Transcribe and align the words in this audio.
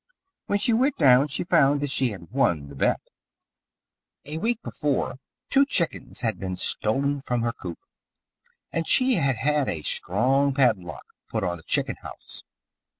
When 0.47 0.57
she 0.57 0.73
went 0.73 0.97
down 0.97 1.27
she 1.27 1.43
found 1.43 1.79
that 1.81 1.91
she 1.91 2.09
had 2.09 2.31
won 2.31 2.69
the 2.69 2.75
bet. 2.75 2.99
A 4.25 4.39
week 4.39 4.59
before 4.63 5.19
two 5.51 5.63
chickens 5.63 6.21
had 6.21 6.39
been 6.39 6.57
stolen 6.57 7.19
from 7.19 7.43
her 7.43 7.53
coop, 7.53 7.77
and 8.71 8.87
she 8.87 9.13
had 9.17 9.35
had 9.35 9.69
a 9.69 9.83
strong 9.83 10.55
padlock 10.55 11.05
put 11.29 11.43
on 11.43 11.57
the 11.57 11.61
chicken 11.63 11.97
house. 11.97 12.41